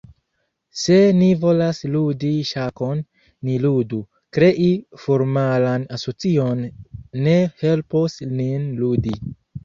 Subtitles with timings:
[0.83, 3.03] Se ni volas ludi ŝakon,
[3.49, 3.99] ni ludu,
[4.37, 4.69] krei
[5.03, 6.63] formalan asocion
[7.27, 7.35] ne
[7.65, 9.15] helpos nin ludi.